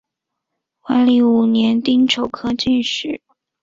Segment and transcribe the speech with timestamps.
[0.87, 3.21] 万历五年丁丑科进士。